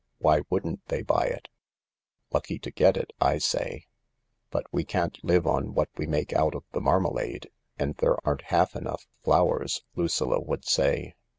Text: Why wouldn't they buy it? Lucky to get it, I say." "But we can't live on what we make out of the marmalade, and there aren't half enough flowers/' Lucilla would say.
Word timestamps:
Why 0.17 0.41
wouldn't 0.49 0.83
they 0.87 1.03
buy 1.03 1.25
it? 1.27 1.47
Lucky 2.33 2.57
to 2.57 2.71
get 2.71 2.97
it, 2.97 3.13
I 3.21 3.37
say." 3.37 3.85
"But 4.49 4.65
we 4.71 4.83
can't 4.83 5.23
live 5.23 5.45
on 5.45 5.75
what 5.75 5.89
we 5.95 6.07
make 6.07 6.33
out 6.33 6.55
of 6.55 6.63
the 6.71 6.81
marmalade, 6.81 7.51
and 7.77 7.93
there 7.97 8.17
aren't 8.27 8.45
half 8.45 8.75
enough 8.75 9.05
flowers/' 9.23 9.83
Lucilla 9.95 10.41
would 10.41 10.65
say. 10.65 11.13